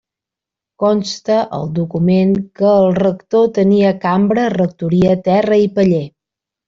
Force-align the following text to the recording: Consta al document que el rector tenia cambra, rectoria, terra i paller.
Consta 0.83 1.35
al 1.57 1.67
document 1.79 2.33
que 2.61 2.65
el 2.77 2.87
rector 3.03 3.51
tenia 3.59 3.93
cambra, 4.07 4.47
rectoria, 4.55 5.17
terra 5.29 5.61
i 5.67 5.71
paller. 5.77 6.03